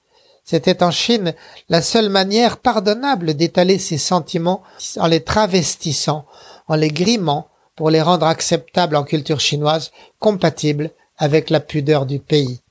C'était 0.50 0.82
en 0.82 0.89
Chine 0.89 1.36
la 1.70 1.84
seule 1.84 2.10
manière 2.10 2.58
pardonnable 2.58 3.36
d'étaler 3.36 3.77
ses 3.77 4.00
sentiments 4.00 4.63
en 4.98 5.06
les 5.06 5.24
travestissant, 5.24 6.25
en 6.68 6.74
les 6.74 6.88
grimant 6.88 7.50
pour 7.75 7.91
les 7.91 8.01
rendre 8.01 8.25
acceptables 8.25 8.96
en 8.96 9.03
culture 9.03 9.39
chinoise, 9.39 9.91
compatibles 10.18 10.89
avec 11.20 11.51
la 11.51 11.60
pudeur 11.60 12.08
du 12.08 12.18
pays. 12.18 12.62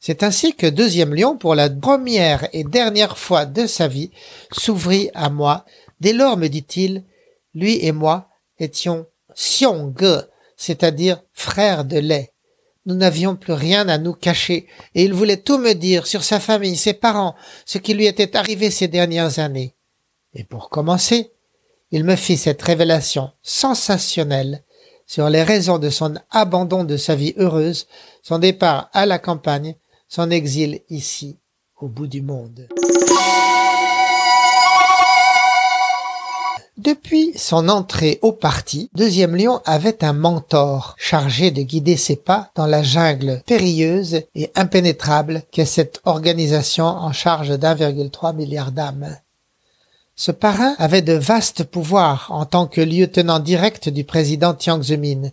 C'est 0.00 0.24
ainsi 0.24 0.56
que 0.56 0.66
Deuxième 0.66 1.14
Lion, 1.14 1.36
pour 1.36 1.54
la 1.54 1.70
première 1.70 2.48
et 2.52 2.64
dernière 2.64 3.16
fois 3.16 3.46
de 3.46 3.68
sa 3.68 3.86
vie, 3.86 4.10
s'ouvrit 4.50 5.08
à 5.14 5.30
moi. 5.30 5.64
Dès 6.00 6.12
lors, 6.12 6.36
me 6.36 6.48
dit-il, 6.48 7.04
lui 7.54 7.78
et 7.86 7.92
moi 7.92 8.28
étions 8.58 9.06
Xiong, 9.36 9.94
c'est-à-dire 10.56 11.22
frères 11.32 11.84
de 11.84 11.98
lait. 11.98 12.32
Nous 12.88 12.94
n'avions 12.94 13.36
plus 13.36 13.52
rien 13.52 13.86
à 13.90 13.98
nous 13.98 14.14
cacher, 14.14 14.66
et 14.94 15.04
il 15.04 15.12
voulait 15.12 15.36
tout 15.36 15.58
me 15.58 15.74
dire 15.74 16.06
sur 16.06 16.24
sa 16.24 16.40
famille, 16.40 16.74
ses 16.74 16.94
parents, 16.94 17.34
ce 17.66 17.76
qui 17.76 17.92
lui 17.92 18.06
était 18.06 18.34
arrivé 18.34 18.70
ces 18.70 18.88
dernières 18.88 19.38
années. 19.38 19.74
Et 20.32 20.42
pour 20.42 20.70
commencer, 20.70 21.30
il 21.90 22.02
me 22.02 22.16
fit 22.16 22.38
cette 22.38 22.62
révélation 22.62 23.30
sensationnelle 23.42 24.64
sur 25.06 25.28
les 25.28 25.42
raisons 25.42 25.78
de 25.78 25.90
son 25.90 26.14
abandon 26.30 26.84
de 26.84 26.96
sa 26.96 27.14
vie 27.14 27.34
heureuse, 27.36 27.88
son 28.22 28.38
départ 28.38 28.88
à 28.94 29.04
la 29.04 29.18
campagne, 29.18 29.74
son 30.08 30.30
exil 30.30 30.80
ici, 30.88 31.36
au 31.78 31.88
bout 31.88 32.06
du 32.06 32.22
monde. 32.22 32.68
Depuis 36.88 37.34
son 37.36 37.68
entrée 37.68 38.18
au 38.22 38.32
parti, 38.32 38.88
Deuxième 38.94 39.36
Lion 39.36 39.60
avait 39.66 40.02
un 40.02 40.14
mentor 40.14 40.94
chargé 40.96 41.50
de 41.50 41.60
guider 41.60 41.98
ses 41.98 42.16
pas 42.16 42.50
dans 42.54 42.64
la 42.64 42.82
jungle 42.82 43.42
périlleuse 43.44 44.22
et 44.34 44.50
impénétrable 44.54 45.42
qu'est 45.50 45.66
cette 45.66 46.00
organisation 46.06 46.86
en 46.86 47.12
charge 47.12 47.50
d'1,3 47.50 48.34
milliard 48.34 48.72
d'âmes. 48.72 49.18
Ce 50.16 50.32
parrain 50.32 50.76
avait 50.78 51.02
de 51.02 51.12
vastes 51.12 51.62
pouvoirs 51.62 52.28
en 52.30 52.46
tant 52.46 52.66
que 52.66 52.80
lieutenant 52.80 53.38
direct 53.38 53.90
du 53.90 54.04
président 54.04 54.54
Tiang 54.54 54.82
Zemin. 54.82 55.28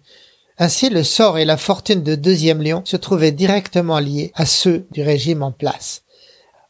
Ainsi, 0.58 0.90
le 0.90 1.04
sort 1.04 1.38
et 1.38 1.46
la 1.46 1.56
fortune 1.56 2.04
de 2.04 2.16
Deuxième 2.16 2.62
Lion 2.62 2.82
se 2.84 2.98
trouvaient 2.98 3.32
directement 3.32 4.00
liés 4.00 4.34
à 4.36 4.46
ceux 4.46 4.88
du 4.92 5.04
régime 5.04 5.42
en 5.42 5.54
place. 5.54 6.04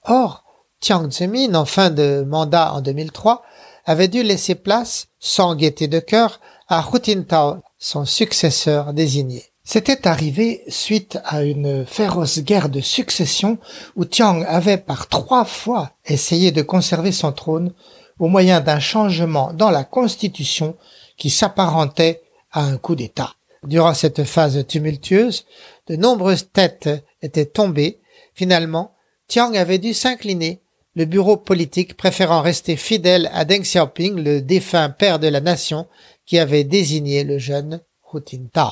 Or, 0.04 0.44
Tiang 0.80 1.10
Zemin, 1.10 1.56
en 1.56 1.65
fin 1.65 1.89
de 1.89 2.24
mandat 2.27 2.72
en 2.74 2.82
2003, 2.82 3.42
avait 3.86 4.08
dû 4.08 4.24
laisser 4.24 4.56
place, 4.56 5.08
sans 5.20 5.56
gaieté 5.56 5.88
de 5.88 6.00
cœur, 6.00 6.39
à 6.68 6.84
Hu 6.92 7.25
Tao, 7.25 7.58
son 7.77 8.06
successeur 8.06 8.94
désigné. 8.94 9.44
C'était 9.63 10.08
arrivé 10.08 10.63
suite 10.68 11.18
à 11.25 11.44
une 11.44 11.86
féroce 11.86 12.39
guerre 12.39 12.70
de 12.70 12.82
succession 12.82 13.58
où 13.96 14.06
Tiang 14.06 14.44
avait 14.48 14.77
par 14.77 15.08
trois 15.08 15.46
fois 15.46 15.92
essayé 16.06 16.51
de 16.51 16.62
conserver 16.62 17.12
son 17.12 17.32
trône 17.32 17.74
au 18.20 18.27
moyen 18.27 18.62
d'un 18.62 18.80
changement 18.80 19.54
dans 19.54 19.72
la 19.72 19.84
constitution 19.84 20.75
qui 21.18 21.30
s'apparentait 21.30 22.22
à 22.51 22.62
un 22.62 22.77
coup 22.77 22.96
d'État. 22.96 23.34
Durant 23.63 23.96
cette 23.96 24.24
phase 24.24 24.65
tumultueuse, 24.68 25.46
de 25.88 25.96
nombreuses 25.96 26.50
têtes 26.51 26.89
étaient 27.24 27.46
tombées. 27.46 28.00
Finalement, 28.36 28.94
Tiang 29.27 29.56
avait 29.56 29.80
dû 29.80 29.94
s'incliner 29.94 30.62
le 30.96 31.06
bureau 31.06 31.36
politique 31.38 31.98
préférant 31.98 32.42
rester 32.42 32.78
fidèle 32.78 33.30
à 33.34 33.44
Deng 33.44 33.62
Xiaoping, 33.62 34.16
le 34.16 34.42
défunt 34.42 34.90
père 34.90 35.20
de 35.20 35.28
la 35.28 35.42
nation, 35.42 35.88
qui 36.25 36.40
avait 36.40 36.64
désigné 36.64 37.24
le 37.24 37.38
jeune 37.38 37.82
Hu 38.14 38.20
Jintao. 38.25 38.72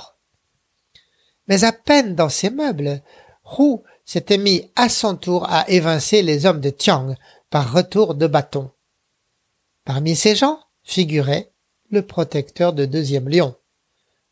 Mais 1.47 1.65
à 1.65 1.73
peine 1.73 2.15
dans 2.15 2.29
ses 2.29 2.49
meubles, 2.49 3.01
Hu 3.57 3.77
s'était 4.05 4.37
mis 4.37 4.69
à 4.75 4.87
son 4.87 5.15
tour 5.15 5.45
à 5.49 5.69
évincer 5.69 6.21
les 6.21 6.45
hommes 6.45 6.61
de 6.61 6.69
Tiang 6.69 7.15
par 7.49 7.73
retour 7.73 8.15
de 8.15 8.27
bâton. 8.27 8.71
Parmi 9.85 10.15
ces 10.15 10.35
gens 10.35 10.59
figurait 10.83 11.51
le 11.91 12.01
protecteur 12.01 12.73
de 12.73 12.85
Deuxième 12.85 13.27
Lion. 13.27 13.55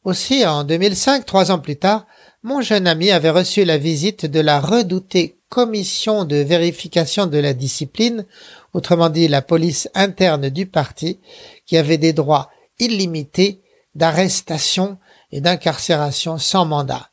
Aussi, 0.04 0.46
en 0.46 0.64
2005, 0.64 1.26
trois 1.26 1.52
ans 1.52 1.60
plus 1.60 1.76
tard, 1.76 2.08
mon 2.42 2.62
jeune 2.62 2.88
ami 2.88 3.12
avait 3.12 3.30
reçu 3.30 3.66
la 3.66 3.78
visite 3.78 4.26
de 4.26 4.40
la 4.40 4.60
redoutée 4.60 5.41
commission 5.52 6.24
de 6.24 6.38
vérification 6.38 7.28
de 7.28 7.38
la 7.38 7.54
discipline, 7.54 8.26
autrement 8.74 9.10
dit 9.10 9.28
la 9.28 9.42
police 9.42 9.90
interne 9.94 10.48
du 10.50 10.66
parti, 10.66 11.20
qui 11.66 11.76
avait 11.76 11.98
des 11.98 12.14
droits 12.14 12.50
illimités 12.80 13.62
d'arrestation 13.94 14.98
et 15.34 15.42
d'incarcération 15.42 16.38
sans 16.38 16.64
mandat. 16.64 17.10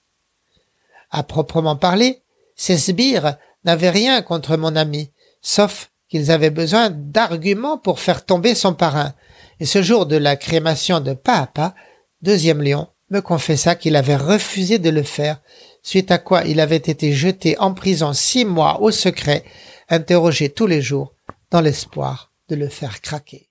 À 1.11 1.25
proprement 1.25 1.75
parler, 1.75 2.23
ces 2.55 2.79
sbires 2.79 3.37
n'avaient 3.65 3.91
rien 3.91 4.23
contre 4.23 4.57
mon 4.57 4.77
ami, 4.77 5.11
sauf 5.43 5.91
qu'ils 6.09 6.31
avaient 6.31 6.51
besoin 6.51 6.91
d'arguments 6.91 7.77
pour 7.77 7.99
faire 7.99 8.25
tomber 8.25 8.55
son 8.55 8.73
parrain. 8.73 9.15
Et 9.59 9.67
ce 9.67 9.83
jour 9.83 10.07
de 10.07 10.17
la 10.17 10.37
crémation 10.37 11.01
de 11.01 11.13
Papa, 11.13 11.75
deuxième 12.23 12.63
lion, 12.63 12.87
me 13.11 13.21
confessa 13.21 13.75
qu'il 13.75 13.97
avait 13.97 14.17
refusé 14.17 14.79
de 14.79 14.91
le 14.91 15.03
faire 15.03 15.41
suite 15.89 16.11
à 16.11 16.19
quoi 16.19 16.45
il 16.45 16.61
avait 16.61 16.77
été 16.77 17.15
jeté 17.15 17.57
en 17.59 17.73
prison 17.73 18.13
six 18.13 18.45
mois 18.45 18.83
au 18.83 18.91
secret, 18.91 19.43
interrogé 19.89 20.51
tous 20.51 20.67
les 20.67 20.83
jours, 20.83 21.15
dans 21.51 21.63
l'espoir 21.63 22.31
de 22.51 22.57
le 22.57 22.69
faire 22.69 23.01
craquer. 23.01 23.49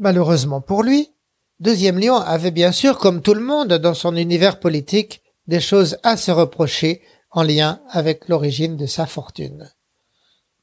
Malheureusement 0.00 0.60
pour 0.60 0.82
lui, 0.82 1.13
Deuxième 1.60 2.00
Lion 2.00 2.16
avait 2.16 2.50
bien 2.50 2.72
sûr, 2.72 2.98
comme 2.98 3.22
tout 3.22 3.32
le 3.32 3.40
monde 3.40 3.74
dans 3.74 3.94
son 3.94 4.16
univers 4.16 4.58
politique, 4.58 5.22
des 5.46 5.60
choses 5.60 5.98
à 6.02 6.16
se 6.16 6.32
reprocher 6.32 7.00
en 7.30 7.44
lien 7.44 7.80
avec 7.90 8.28
l'origine 8.28 8.76
de 8.76 8.86
sa 8.86 9.06
fortune. 9.06 9.70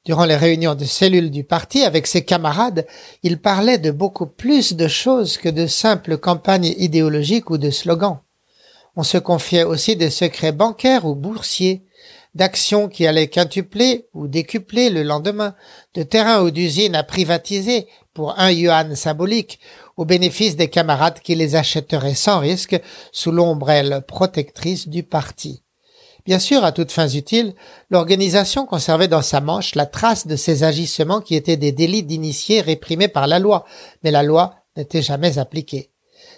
Durant 0.03 0.25
les 0.25 0.36
réunions 0.36 0.75
de 0.75 0.83
cellules 0.83 1.31
du 1.31 1.45
parti 1.45 1.83
avec 1.83 2.07
ses 2.07 2.25
camarades, 2.25 2.86
il 3.24 3.39
parlait 3.39 3.77
de 3.77 3.91
beaucoup 3.91 4.25
plus 4.25 4.74
de 4.74 4.89
choses 4.89 5.38
que 5.38 5.48
de 5.48 5.65
simples 5.65 6.17
campagnes 6.17 6.74
idéologiques 6.77 7.51
ou 7.51 7.57
de 7.57 7.69
slogans. 7.69 8.19
On 8.98 9.03
se 9.03 9.17
confiait 9.17 9.63
aussi 9.63 9.95
des 9.95 10.10
secrets 10.10 10.51
bancaires 10.51 11.05
ou 11.05 11.15
boursiers, 11.15 11.86
d'actions 12.36 12.89
qui 12.89 13.07
allaient 13.07 13.27
quintupler 13.27 14.07
ou 14.13 14.27
décupler 14.27 14.89
le 14.89 15.03
lendemain, 15.03 15.55
de 15.93 16.03
terrains 16.03 16.41
ou 16.41 16.51
d'usines 16.51 16.95
à 16.95 17.03
privatiser 17.03 17.88
pour 18.13 18.39
un 18.39 18.51
yuan 18.51 18.95
symbolique 18.95 19.60
au 19.98 20.05
bénéfice 20.05 20.55
des 20.55 20.69
camarades 20.69 21.19
qui 21.19 21.36
les 21.36 21.55
achèteraient 21.55 22.15
sans 22.15 22.39
risque 22.39 22.79
sous 23.12 23.31
l'ombrelle 23.31 24.03
protectrice 24.07 24.88
du 24.88 25.03
parti. 25.03 25.63
Bien 26.25 26.39
sûr, 26.39 26.63
à 26.63 26.71
toutes 26.71 26.91
fins 26.91 27.07
utiles, 27.07 27.55
l'organisation 27.89 28.65
conservait 28.65 29.07
dans 29.07 29.24
sa 29.24 29.41
manche 29.41 29.75
la 29.75 29.88
trace 29.88 30.27
de 30.27 30.36
ces 30.36 30.63
agissements 30.63 31.21
qui 31.21 31.36
étaient 31.36 31.57
des 31.57 31.71
délits 31.71 32.03
d'initiés 32.03 32.62
réprimés 32.62 33.07
par 33.07 33.25
la 33.27 33.39
loi, 33.39 33.65
mais 34.03 34.12
la 34.12 34.21
loi 34.21 34.55
n'était 34.77 35.01
jamais 35.01 35.39
appliquée. 35.39 35.89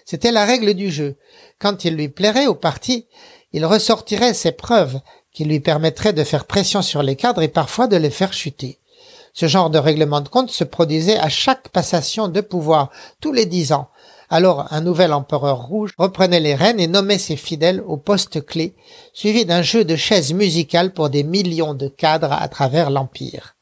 C'était 0.06 0.32
la 0.32 0.46
règle 0.46 0.74
du 0.74 0.90
jeu. 0.90 1.18
Quand 1.60 1.86
il 1.86 1.96
lui 1.96 2.10
plairait 2.10 2.48
au 2.48 2.56
parti, 2.56 3.08
il 3.52 3.66
ressortirait 3.66 4.34
ses 4.34 4.54
preuves 4.54 5.00
qui 5.34 5.46
lui 5.46 5.60
permettraient 5.60 6.14
de 6.14 6.24
faire 6.24 6.46
pression 6.46 6.82
sur 6.82 7.04
les 7.04 7.16
cadres 7.16 7.42
et 7.42 7.48
parfois 7.48 7.88
de 7.88 7.98
les 7.98 8.10
faire 8.10 8.34
chuter. 8.34 8.80
Ce 9.34 9.48
genre 9.48 9.72
de 9.72 9.80
règlement 9.80 10.22
de 10.22 10.30
compte 10.30 10.52
se 10.52 10.64
produisait 10.64 11.18
à 11.18 11.28
chaque 11.28 11.70
passation 11.70 12.28
de 12.28 12.40
pouvoir, 12.42 12.92
tous 13.20 13.34
les 13.34 13.48
dix 13.48 13.74
ans. 13.74 13.90
Alors 14.30 14.68
un 14.72 14.82
nouvel 14.82 15.12
empereur 15.12 15.66
rouge 15.66 15.92
reprenait 15.98 16.40
les 16.40 16.56
rênes 16.56 16.80
et 16.80 16.88
nommait 16.88 17.18
ses 17.18 17.36
fidèles 17.36 17.84
au 17.86 17.98
poste 17.98 18.46
clé, 18.46 18.76
suivi 19.12 19.46
d'un 19.46 19.62
jeu 19.62 19.86
de 19.86 19.96
chaises 19.96 20.34
musicales 20.34 20.94
pour 20.94 21.10
des 21.10 21.24
millions 21.24 21.74
de 21.74 21.88
cadres 21.88 22.32
à 22.32 22.48
travers 22.48 22.90
l'empire. 22.90 23.56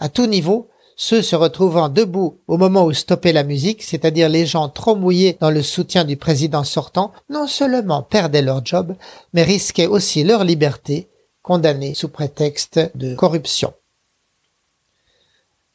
À 0.00 0.08
tout 0.08 0.26
niveau, 0.26 0.68
ceux 0.96 1.22
se 1.22 1.36
retrouvant 1.36 1.88
debout 1.88 2.40
au 2.48 2.58
moment 2.58 2.84
où 2.84 2.92
stoppait 2.92 3.32
la 3.32 3.44
musique, 3.44 3.82
c'est-à-dire 3.82 4.28
les 4.28 4.46
gens 4.46 4.68
trop 4.68 4.94
mouillés 4.94 5.36
dans 5.40 5.50
le 5.50 5.62
soutien 5.62 6.04
du 6.04 6.16
président 6.16 6.64
sortant, 6.64 7.12
non 7.30 7.46
seulement 7.46 8.02
perdaient 8.02 8.42
leur 8.42 8.64
job, 8.64 8.94
mais 9.32 9.42
risquaient 9.42 9.86
aussi 9.86 10.22
leur 10.22 10.44
liberté, 10.44 11.08
condamnés 11.42 11.94
sous 11.94 12.08
prétexte 12.08 12.78
de 12.94 13.14
corruption. 13.14 13.72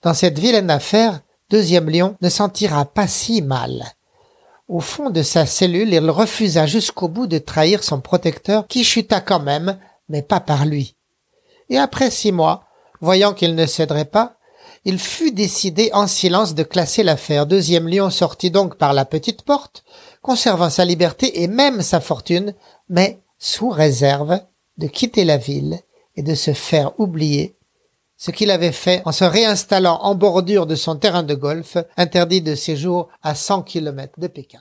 Dans 0.01 0.13
cette 0.13 0.39
vilaine 0.39 0.69
affaire, 0.69 1.21
Deuxième 1.49 1.89
Lion 1.89 2.17
ne 2.21 2.27
s'en 2.27 2.49
tira 2.49 2.83
pas 2.83 3.07
si 3.07 3.41
mal. 3.41 3.85
Au 4.67 4.81
fond 4.81 5.09
de 5.09 5.23
sa 5.23 5.45
cellule, 5.45 5.93
il 5.93 6.09
refusa 6.09 6.65
jusqu'au 6.65 7.07
bout 7.07 7.25
de 7.25 7.37
trahir 7.37 7.85
son 7.85 8.01
protecteur 8.01 8.67
qui 8.67 8.83
chuta 8.83 9.21
quand 9.21 9.39
même, 9.39 9.79
mais 10.09 10.21
pas 10.21 10.41
par 10.41 10.65
lui. 10.65 10.97
Et 11.69 11.77
après 11.77 12.11
six 12.11 12.33
mois, 12.33 12.65
voyant 12.99 13.33
qu'il 13.33 13.55
ne 13.55 13.65
céderait 13.65 14.05
pas, 14.05 14.37
il 14.83 14.99
fut 14.99 15.31
décidé 15.31 15.89
en 15.93 16.05
silence 16.05 16.53
de 16.53 16.63
classer 16.63 17.03
l'affaire. 17.03 17.45
Deuxième 17.45 17.87
Lion 17.87 18.09
sortit 18.09 18.51
donc 18.51 18.75
par 18.75 18.93
la 18.93 19.05
petite 19.05 19.43
porte, 19.43 19.85
conservant 20.21 20.69
sa 20.69 20.83
liberté 20.83 21.43
et 21.43 21.47
même 21.47 21.81
sa 21.81 22.01
fortune, 22.01 22.53
mais 22.89 23.21
sous 23.39 23.69
réserve 23.69 24.41
de 24.77 24.87
quitter 24.87 25.23
la 25.23 25.37
ville 25.37 25.79
et 26.17 26.23
de 26.23 26.35
se 26.35 26.51
faire 26.51 26.99
oublier 26.99 27.56
ce 28.17 28.31
qu'il 28.31 28.51
avait 28.51 28.71
fait 28.71 29.01
en 29.05 29.11
se 29.11 29.23
réinstallant 29.23 29.99
en 30.01 30.15
bordure 30.15 30.65
de 30.65 30.75
son 30.75 30.95
terrain 30.95 31.23
de 31.23 31.35
golf, 31.35 31.77
interdit 31.95 32.41
de 32.41 32.55
séjour 32.55 33.09
à 33.23 33.35
100 33.35 33.61
km 33.61 34.19
de 34.19 34.27
Pékin. 34.27 34.59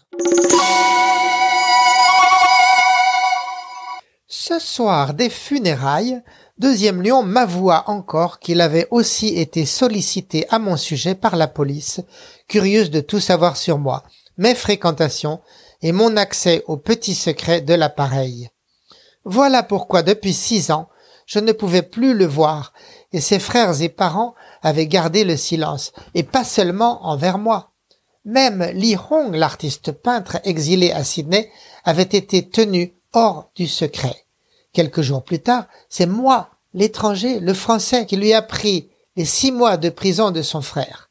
Ce 4.28 4.58
soir 4.58 5.14
des 5.14 5.30
funérailles, 5.30 6.22
Deuxième 6.58 7.02
Lion 7.02 7.22
m'avoua 7.22 7.84
encore 7.86 8.38
qu'il 8.38 8.62
avait 8.62 8.88
aussi 8.90 9.28
été 9.38 9.66
sollicité 9.66 10.46
à 10.48 10.58
mon 10.58 10.78
sujet 10.78 11.14
par 11.14 11.36
la 11.36 11.48
police, 11.48 12.00
curieuse 12.48 12.90
de 12.90 13.00
tout 13.00 13.20
savoir 13.20 13.58
sur 13.58 13.76
moi, 13.76 14.04
mes 14.38 14.54
fréquentations 14.54 15.40
et 15.82 15.92
mon 15.92 16.16
accès 16.16 16.64
aux 16.66 16.78
petits 16.78 17.14
secrets 17.14 17.60
de 17.60 17.75
l'appareil. 17.75 18.48
Voilà 19.26 19.62
pourquoi 19.62 20.02
depuis 20.02 20.32
six 20.32 20.70
ans, 20.70 20.88
je 21.26 21.40
ne 21.40 21.52
pouvais 21.52 21.82
plus 21.82 22.14
le 22.14 22.25
voir, 22.25 22.72
et 23.12 23.20
ses 23.20 23.38
frères 23.38 23.80
et 23.82 23.88
parents 23.88 24.34
avaient 24.62 24.86
gardé 24.86 25.25
le 25.25 25.36
silence, 25.36 25.92
et 26.14 26.22
pas 26.22 26.44
seulement 26.44 27.06
envers 27.06 27.38
moi. 27.38 27.72
Même 28.25 28.70
Li 28.75 28.96
Hong, 29.10 29.34
l'artiste 29.34 29.92
peintre 29.92 30.38
exilé 30.44 30.90
à 30.90 31.04
Sydney, 31.04 31.50
avait 31.84 32.02
été 32.02 32.48
tenu 32.48 32.94
hors 33.12 33.50
du 33.54 33.66
secret. 33.68 34.26
Quelques 34.72 35.02
jours 35.02 35.22
plus 35.22 35.38
tard, 35.38 35.66
c'est 35.88 36.06
moi, 36.06 36.50
l'étranger, 36.75 37.40
le 37.40 37.54
français, 37.54 38.04
qui 38.04 38.16
lui 38.16 38.34
a 38.34 38.42
pris 38.42 38.90
les 39.16 39.25
six 39.25 39.52
mois 39.52 39.76
de 39.76 39.88
prison 39.88 40.32
de 40.32 40.42
son 40.42 40.60
frère. 40.60 41.08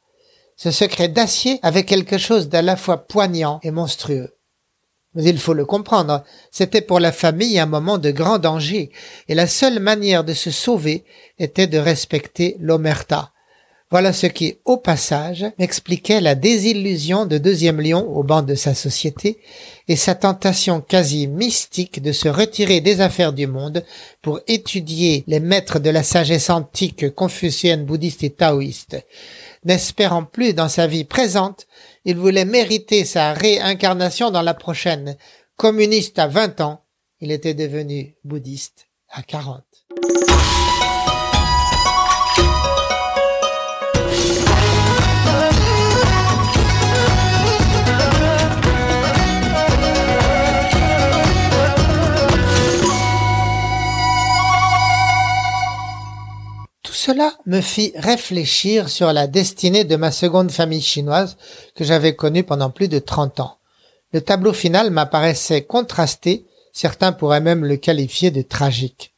Ce 0.58 0.72
secret 0.72 1.08
d'acier 1.08 1.60
avait 1.64 1.86
quelque 1.86 2.18
chose 2.18 2.50
d'à 2.50 2.62
la 2.62 2.76
fois 2.76 3.08
poignant 3.08 3.60
et 3.64 3.72
monstrueux. 3.72 4.35
Mais 5.16 5.24
il 5.24 5.40
faut 5.40 5.54
le 5.54 5.66
comprendre, 5.66 6.24
c'était 6.52 6.82
pour 6.82 7.00
la 7.00 7.12
famille 7.12 7.58
un 7.58 7.66
moment 7.66 7.98
de 7.98 8.12
grand 8.12 8.38
danger, 8.38 8.92
et 9.30 9.36
la 9.36 9.48
seule 9.48 9.80
manière 9.80 10.24
de 10.24 10.34
se 10.34 10.52
sauver 10.52 11.06
était 11.40 11.68
de 11.68 11.78
respecter 11.78 12.58
l'omerta. 12.60 13.32
Voilà 13.92 14.14
ce 14.14 14.26
qui, 14.26 14.58
au 14.66 14.78
passage, 14.78 15.46
m'expliquait 15.60 16.20
la 16.20 16.34
désillusion 16.34 17.28
de 17.28 17.38
Deuxième 17.38 17.80
Lion 17.80 18.06
au 18.18 18.24
banc 18.24 18.42
de 18.42 18.56
sa 18.56 18.74
société 18.74 19.38
et 19.88 19.96
sa 19.96 20.16
tentation 20.16 20.82
quasi 20.82 21.28
mystique 21.28 22.02
de 22.02 22.12
se 22.12 22.28
retirer 22.28 22.82
des 22.82 23.00
affaires 23.00 23.32
du 23.32 23.46
monde 23.46 23.86
pour 24.24 24.40
étudier 24.48 25.24
les 25.28 25.40
maîtres 25.40 25.80
de 25.80 25.92
la 25.92 26.02
sagesse 26.02 26.50
antique 26.50 27.14
confucienne, 27.14 27.86
bouddhiste 27.86 28.24
et 28.24 28.32
taoïste. 28.32 28.98
N'espérant 29.64 30.24
plus 30.24 30.54
dans 30.54 30.70
sa 30.70 30.88
vie 30.88 31.06
présente 31.06 31.68
il 32.06 32.18
voulait 32.18 32.46
mériter 32.46 33.04
sa 33.04 33.34
réincarnation 33.34 34.32
dans 34.32 34.44
la 34.44 34.54
prochaine. 34.54 35.18
Communiste 35.58 36.20
à 36.20 36.28
20 36.28 36.62
ans, 36.62 36.86
il 37.20 37.32
était 37.32 37.54
devenu 37.56 38.16
bouddhiste 38.24 38.88
à 39.10 39.24
40. 39.24 39.64
Cela 57.06 57.38
me 57.46 57.62
fit 57.62 57.94
réfléchir 57.96 58.90
sur 58.90 59.14
la 59.14 59.28
destinée 59.28 59.84
de 59.84 59.96
ma 59.96 60.12
seconde 60.12 60.50
famille 60.50 60.82
chinoise 60.82 61.38
que 61.76 61.84
j'avais 61.84 62.16
connue 62.16 62.42
pendant 62.42 62.72
plus 62.72 62.88
de 62.88 62.98
trente 62.98 63.40
ans. 63.40 63.60
Le 64.12 64.22
tableau 64.22 64.54
final 64.54 64.90
m'apparaissait 64.90 65.62
contrasté, 65.62 66.48
certains 66.74 67.12
pourraient 67.12 67.42
même 67.42 67.64
le 67.64 67.78
qualifier 67.78 68.32
de 68.32 68.42
tragique. 68.42 69.14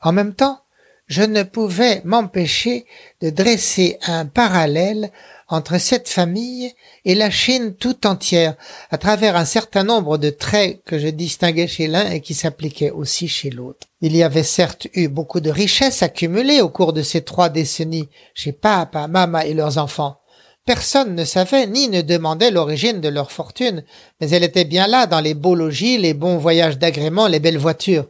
En 0.00 0.12
même 0.12 0.34
temps, 0.34 0.60
je 1.08 1.22
ne 1.22 1.42
pouvais 1.42 2.00
m'empêcher 2.04 2.86
de 3.20 3.30
dresser 3.30 3.98
un 4.06 4.26
parallèle 4.26 5.10
entre 5.48 5.78
cette 5.78 6.08
famille 6.08 6.72
et 7.04 7.14
la 7.14 7.30
Chine 7.30 7.74
tout 7.74 8.06
entière, 8.06 8.54
à 8.90 8.98
travers 8.98 9.36
un 9.36 9.44
certain 9.44 9.84
nombre 9.84 10.18
de 10.18 10.30
traits 10.30 10.80
que 10.84 10.98
je 10.98 11.08
distinguais 11.08 11.68
chez 11.68 11.86
l'un 11.86 12.10
et 12.10 12.20
qui 12.20 12.34
s'appliquaient 12.34 12.90
aussi 12.90 13.28
chez 13.28 13.50
l'autre. 13.50 13.86
Il 14.00 14.16
y 14.16 14.22
avait 14.22 14.42
certes 14.42 14.88
eu 14.94 15.08
beaucoup 15.08 15.40
de 15.40 15.50
richesses 15.50 16.02
accumulées 16.02 16.60
au 16.60 16.68
cours 16.68 16.92
de 16.92 17.02
ces 17.02 17.22
trois 17.22 17.48
décennies 17.48 18.08
chez 18.34 18.52
papa, 18.52 19.06
mama 19.06 19.46
et 19.46 19.54
leurs 19.54 19.78
enfants. 19.78 20.18
Personne 20.66 21.14
ne 21.14 21.24
savait 21.24 21.68
ni 21.68 21.88
ne 21.88 22.02
demandait 22.02 22.50
l'origine 22.50 23.00
de 23.00 23.08
leur 23.08 23.30
fortune, 23.30 23.84
mais 24.20 24.28
elle 24.30 24.42
était 24.42 24.64
bien 24.64 24.88
là 24.88 25.06
dans 25.06 25.20
les 25.20 25.34
beaux 25.34 25.54
logis, 25.54 25.96
les 25.96 26.12
bons 26.12 26.38
voyages 26.38 26.76
d'agrément, 26.76 27.28
les 27.28 27.38
belles 27.38 27.56
voitures. 27.56 28.06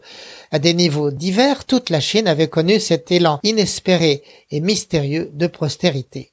À 0.51 0.59
des 0.59 0.73
niveaux 0.73 1.11
divers, 1.11 1.67
toute 1.67 1.91
la 1.91 2.01
Chine 2.01 2.27
avait 2.27 2.49
connu 2.49 2.81
cet 2.81 3.13
élan 3.13 3.41
inespéré 3.43 4.23
et 4.51 4.61
mystérieux 4.61 5.31
de 5.35 5.49
postérité. 5.49 6.33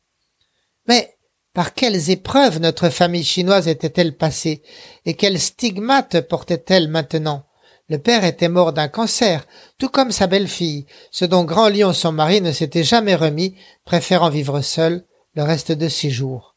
Mais 0.88 1.16
par 1.54 1.74
quelles 1.74 2.10
épreuves 2.10 2.60
notre 2.60 2.90
famille 2.90 3.24
chinoise 3.24 3.68
était-elle 3.68 4.16
passée 4.16 4.64
et 5.06 5.14
quels 5.14 5.40
stigmates 5.40 6.22
portait-elle 6.22 6.88
maintenant? 6.88 7.46
Le 7.90 8.00
père 8.00 8.24
était 8.24 8.50
mort 8.50 8.74
d'un 8.74 8.88
cancer, 8.88 9.46
tout 9.78 9.90
comme 9.90 10.12
sa 10.12 10.28
belle-fille, 10.28 10.86
ce 11.12 11.26
dont 11.26 11.44
Grand 11.44 11.70
Lion 11.70 11.94
son 11.94 12.12
mari 12.12 12.42
ne 12.42 12.52
s'était 12.52 12.84
jamais 12.84 13.14
remis, 13.14 13.56
préférant 13.86 14.30
vivre 14.30 14.62
seul 14.62 15.06
le 15.36 15.44
reste 15.44 15.72
de 15.72 15.90
ses 15.90 16.10
jours. 16.10 16.56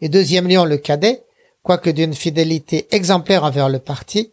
Et 0.00 0.08
deuxième 0.08 0.48
Lion 0.48 0.64
le 0.64 0.78
cadet, 0.78 1.24
quoique 1.62 1.90
d'une 1.90 2.14
fidélité 2.14 2.88
exemplaire 2.90 3.44
envers 3.44 3.68
le 3.68 3.78
parti, 3.78 4.32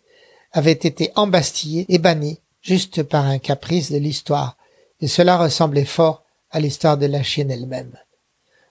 avait 0.51 0.71
été 0.71 1.11
embastillé 1.15 1.85
et 1.89 1.99
banni 1.99 2.39
juste 2.61 3.03
par 3.03 3.25
un 3.25 3.37
caprice 3.37 3.91
de 3.91 3.97
l'histoire, 3.97 4.57
et 5.01 5.07
cela 5.07 5.37
ressemblait 5.37 5.85
fort 5.85 6.23
à 6.51 6.59
l'histoire 6.59 6.97
de 6.97 7.05
la 7.05 7.21
Chine 7.21 7.51
elle-même. 7.51 7.95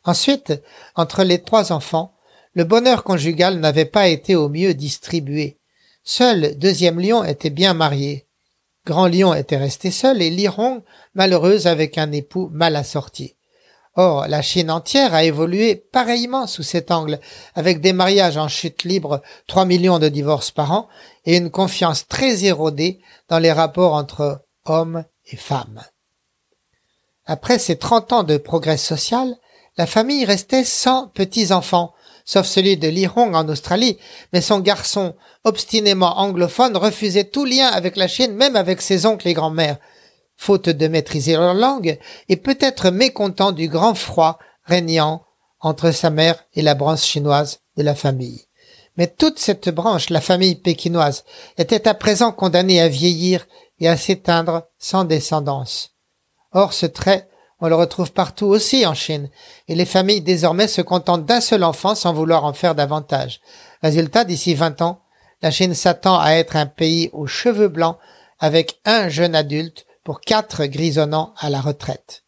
Ensuite, 0.08 0.54
entre 0.94 1.22
les 1.22 1.42
trois 1.42 1.70
enfants, 1.70 2.14
le 2.54 2.64
bonheur 2.64 3.04
conjugal 3.04 3.60
n'avait 3.60 3.84
pas 3.84 4.08
été 4.08 4.36
au 4.36 4.48
mieux 4.48 4.72
distribué. 4.72 5.58
Seul 6.02 6.56
deuxième 6.56 6.98
lion 6.98 7.24
était 7.24 7.50
bien 7.50 7.74
marié. 7.74 8.26
Grand 8.86 9.06
lion 9.06 9.34
était 9.34 9.58
resté 9.58 9.90
seul 9.90 10.22
et 10.22 10.30
Liron 10.30 10.82
malheureuse 11.12 11.66
avec 11.66 11.98
un 11.98 12.10
époux 12.10 12.48
mal 12.54 12.74
assorti. 12.76 13.36
Or, 13.96 14.26
la 14.28 14.40
Chine 14.40 14.70
entière 14.70 15.12
a 15.12 15.24
évolué 15.24 15.74
pareillement 15.76 16.46
sous 16.46 16.62
cet 16.62 16.90
angle, 16.90 17.20
avec 17.54 17.82
des 17.82 17.92
mariages 17.92 18.38
en 18.38 18.48
chute 18.48 18.84
libre, 18.84 19.20
trois 19.46 19.66
millions 19.66 19.98
de 19.98 20.08
divorces 20.08 20.52
par 20.52 20.72
an, 20.72 20.88
et 21.26 21.36
une 21.36 21.50
confiance 21.50 22.08
très 22.08 22.46
érodée 22.46 23.02
dans 23.28 23.40
les 23.40 23.52
rapports 23.52 23.92
entre 23.92 24.42
hommes 24.64 25.04
et 25.26 25.36
femmes. 25.36 25.82
Après 27.26 27.58
ces 27.58 27.76
trente 27.76 28.10
ans 28.14 28.22
de 28.22 28.38
progrès 28.38 28.78
social, 28.78 29.36
la 29.78 29.86
famille 29.86 30.24
restait 30.24 30.64
sans 30.64 31.06
petits-enfants, 31.08 31.94
sauf 32.24 32.44
celui 32.46 32.76
de 32.76 32.88
Li 32.88 33.06
Hong 33.06 33.34
en 33.34 33.48
Australie, 33.48 33.96
mais 34.32 34.40
son 34.40 34.58
garçon, 34.58 35.14
obstinément 35.44 36.18
anglophone, 36.18 36.76
refusait 36.76 37.24
tout 37.24 37.44
lien 37.44 37.68
avec 37.68 37.96
la 37.96 38.08
Chine, 38.08 38.34
même 38.34 38.56
avec 38.56 38.82
ses 38.82 39.06
oncles 39.06 39.28
et 39.28 39.34
grands-mères, 39.34 39.78
faute 40.36 40.68
de 40.68 40.88
maîtriser 40.88 41.34
leur 41.34 41.54
langue, 41.54 41.98
et 42.28 42.36
peut-être 42.36 42.90
mécontent 42.90 43.52
du 43.52 43.68
grand 43.68 43.94
froid 43.94 44.38
régnant 44.64 45.22
entre 45.60 45.90
sa 45.92 46.10
mère 46.10 46.44
et 46.54 46.62
la 46.62 46.74
branche 46.74 47.04
chinoise 47.04 47.60
de 47.76 47.82
la 47.82 47.94
famille. 47.94 48.46
Mais 48.96 49.06
toute 49.06 49.38
cette 49.38 49.68
branche, 49.68 50.10
la 50.10 50.20
famille 50.20 50.56
pékinoise, 50.56 51.24
était 51.56 51.86
à 51.86 51.94
présent 51.94 52.32
condamnée 52.32 52.80
à 52.80 52.88
vieillir 52.88 53.46
et 53.78 53.88
à 53.88 53.96
s'éteindre 53.96 54.64
sans 54.78 55.04
descendance. 55.04 55.92
Or 56.52 56.72
ce 56.72 56.86
trait, 56.86 57.28
on 57.60 57.68
le 57.68 57.74
retrouve 57.74 58.12
partout 58.12 58.46
aussi 58.46 58.86
en 58.86 58.94
Chine, 58.94 59.30
et 59.66 59.74
les 59.74 59.84
familles 59.84 60.20
désormais 60.20 60.68
se 60.68 60.80
contentent 60.80 61.24
d'un 61.24 61.40
seul 61.40 61.64
enfant 61.64 61.94
sans 61.94 62.12
vouloir 62.12 62.44
en 62.44 62.52
faire 62.52 62.74
davantage. 62.74 63.40
Résultat, 63.82 64.24
d'ici 64.24 64.54
vingt 64.54 64.80
ans, 64.80 65.00
la 65.42 65.50
Chine 65.50 65.74
s'attend 65.74 66.18
à 66.18 66.32
être 66.32 66.56
un 66.56 66.66
pays 66.66 67.10
aux 67.12 67.26
cheveux 67.26 67.68
blancs 67.68 67.96
avec 68.38 68.80
un 68.84 69.08
jeune 69.08 69.34
adulte 69.34 69.86
pour 70.04 70.20
quatre 70.20 70.64
grisonnants 70.66 71.34
à 71.38 71.50
la 71.50 71.60
retraite. 71.60 72.24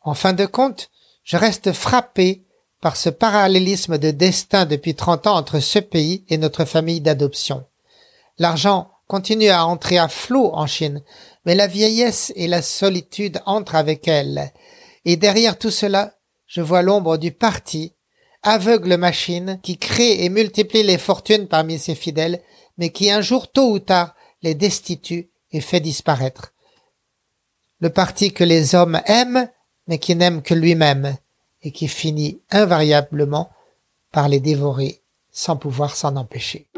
En 0.00 0.14
fin 0.14 0.32
de 0.32 0.46
compte, 0.46 0.90
je 1.22 1.36
reste 1.36 1.72
frappé 1.72 2.44
par 2.80 2.96
ce 2.96 3.08
parallélisme 3.08 3.96
de 3.96 4.10
destin 4.10 4.66
depuis 4.66 4.94
30 4.94 5.26
ans 5.26 5.36
entre 5.36 5.58
ce 5.58 5.78
pays 5.78 6.24
et 6.28 6.36
notre 6.36 6.64
famille 6.66 7.00
d'adoption. 7.00 7.64
L'argent 8.38 8.90
continue 9.06 9.48
à 9.48 9.64
entrer 9.64 9.96
à 9.96 10.08
flot 10.08 10.50
en 10.52 10.66
Chine, 10.66 11.02
mais 11.44 11.54
la 11.54 11.66
vieillesse 11.66 12.32
et 12.36 12.48
la 12.48 12.62
solitude 12.62 13.40
entrent 13.46 13.74
avec 13.74 14.08
elle. 14.08 14.52
Et 15.04 15.16
derrière 15.16 15.58
tout 15.58 15.70
cela, 15.70 16.14
je 16.46 16.60
vois 16.60 16.82
l'ombre 16.82 17.16
du 17.16 17.32
parti, 17.32 17.94
aveugle 18.42 18.96
machine, 18.96 19.60
qui 19.62 19.78
crée 19.78 20.24
et 20.24 20.28
multiplie 20.28 20.82
les 20.82 20.98
fortunes 20.98 21.48
parmi 21.48 21.78
ses 21.78 21.94
fidèles, 21.94 22.42
mais 22.78 22.90
qui 22.90 23.10
un 23.10 23.20
jour, 23.20 23.50
tôt 23.50 23.70
ou 23.70 23.78
tard, 23.78 24.14
les 24.42 24.54
destitue 24.54 25.30
et 25.52 25.60
fait 25.60 25.80
disparaître. 25.80 26.52
Le 27.80 27.90
parti 27.90 28.32
que 28.32 28.44
les 28.44 28.74
hommes 28.74 29.00
aiment, 29.06 29.48
mais 29.86 29.98
qui 29.98 30.14
n'aime 30.14 30.42
que 30.42 30.54
lui-même, 30.54 31.16
et 31.62 31.72
qui 31.72 31.88
finit 31.88 32.40
invariablement 32.50 33.50
par 34.12 34.28
les 34.28 34.40
dévorer 34.40 35.02
sans 35.32 35.56
pouvoir 35.56 35.96
s'en 35.96 36.16
empêcher. 36.16 36.68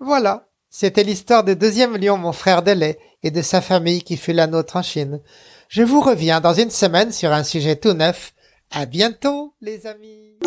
Voilà, 0.00 0.47
c'était 0.70 1.04
l'histoire 1.04 1.44
de 1.44 1.54
deuxième 1.54 1.96
lion, 1.96 2.18
mon 2.18 2.32
frère 2.32 2.62
de 2.62 2.72
lait, 2.72 2.98
et 3.22 3.30
de 3.30 3.42
sa 3.42 3.60
famille 3.60 4.02
qui 4.02 4.16
fut 4.16 4.32
la 4.32 4.46
nôtre 4.46 4.76
en 4.76 4.82
Chine. 4.82 5.20
Je 5.68 5.82
vous 5.82 6.00
reviens 6.00 6.40
dans 6.40 6.54
une 6.54 6.70
semaine 6.70 7.12
sur 7.12 7.32
un 7.32 7.44
sujet 7.44 7.76
tout 7.76 7.94
neuf. 7.94 8.32
À 8.70 8.86
bientôt, 8.86 9.54
les 9.60 9.86
amis. 9.86 10.38